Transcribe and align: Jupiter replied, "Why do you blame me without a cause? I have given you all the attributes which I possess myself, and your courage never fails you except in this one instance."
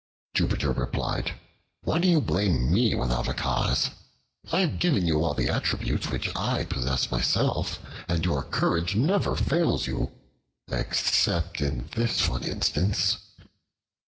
Jupiter 0.33 0.71
replied, 0.71 1.33
"Why 1.83 1.99
do 1.99 2.07
you 2.07 2.21
blame 2.21 2.71
me 2.73 2.95
without 2.95 3.27
a 3.27 3.35
cause? 3.35 3.91
I 4.51 4.61
have 4.61 4.79
given 4.79 5.05
you 5.05 5.23
all 5.23 5.35
the 5.35 5.47
attributes 5.47 6.09
which 6.09 6.35
I 6.35 6.63
possess 6.65 7.11
myself, 7.11 7.77
and 8.07 8.25
your 8.25 8.41
courage 8.41 8.95
never 8.95 9.35
fails 9.35 9.85
you 9.85 10.11
except 10.71 11.61
in 11.61 11.87
this 11.95 12.27
one 12.27 12.41
instance." 12.43 13.17